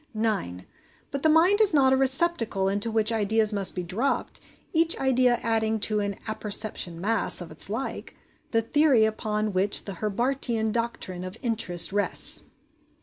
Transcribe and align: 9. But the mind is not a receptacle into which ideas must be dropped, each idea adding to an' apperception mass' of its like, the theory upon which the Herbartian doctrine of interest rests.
9. 0.15 0.65
But 1.11 1.21
the 1.21 1.29
mind 1.29 1.61
is 1.61 1.75
not 1.75 1.93
a 1.93 1.95
receptacle 1.95 2.67
into 2.67 2.89
which 2.89 3.11
ideas 3.11 3.53
must 3.53 3.75
be 3.75 3.83
dropped, 3.83 4.41
each 4.73 4.97
idea 4.99 5.37
adding 5.43 5.79
to 5.81 5.99
an' 5.99 6.15
apperception 6.27 6.99
mass' 6.99 7.39
of 7.39 7.51
its 7.51 7.69
like, 7.69 8.15
the 8.49 8.63
theory 8.63 9.05
upon 9.05 9.53
which 9.53 9.85
the 9.85 9.93
Herbartian 10.01 10.71
doctrine 10.71 11.23
of 11.23 11.37
interest 11.43 11.93
rests. 11.93 12.45